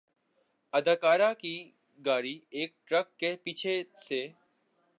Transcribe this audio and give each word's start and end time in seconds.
اداکارہ 0.73 1.31
کی 1.39 1.55
گاڑی 1.99 2.37
ایک 2.51 2.73
ٹرک 2.87 3.07
سے 3.19 3.35
پیچھے 3.43 3.81
سے 4.07 4.25